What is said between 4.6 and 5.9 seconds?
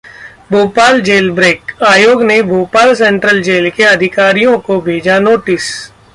को भेजा नोटिस